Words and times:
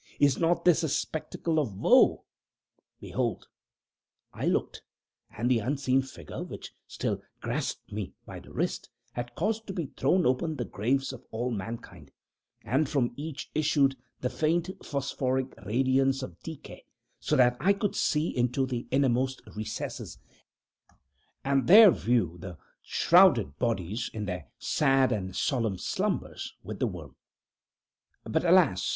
Is 0.19 0.39
not 0.39 0.65
this 0.65 0.81
a 0.81 0.89
spectacle 0.89 1.59
of 1.59 1.75
woe? 1.77 2.23
Behold!" 2.99 3.47
I 4.33 4.47
looked; 4.47 4.81
and 5.37 5.47
the 5.47 5.59
unseen 5.59 6.01
figure, 6.01 6.41
which 6.41 6.73
still 6.87 7.21
grasped 7.39 7.91
me 7.91 8.15
by 8.25 8.39
the 8.39 8.51
wrist, 8.51 8.89
had 9.11 9.35
caused 9.35 9.67
to 9.67 9.73
be 9.73 9.91
thrown 9.95 10.25
open 10.25 10.55
the 10.55 10.65
graves 10.65 11.13
of 11.13 11.23
all 11.29 11.51
mankind, 11.51 12.09
and 12.63 12.89
from 12.89 13.13
each 13.15 13.51
issued 13.53 13.95
the 14.21 14.29
faint 14.31 14.71
phosphoric 14.83 15.53
radiance 15.63 16.23
of 16.23 16.41
decay, 16.41 16.83
so 17.19 17.35
that 17.35 17.55
I 17.59 17.71
could 17.71 17.95
see 17.95 18.35
into 18.35 18.65
the 18.65 18.87
innermost 18.89 19.43
recesses, 19.55 20.17
and 21.43 21.67
there 21.67 21.91
view 21.91 22.37
the 22.39 22.57
shrouded 22.81 23.59
bodies 23.59 24.09
in 24.11 24.25
their 24.25 24.47
sad 24.57 25.11
and 25.11 25.35
solemn 25.35 25.77
slumbers 25.77 26.55
with 26.63 26.79
the 26.79 26.87
worm. 26.87 27.17
But 28.23 28.43
alas! 28.43 28.89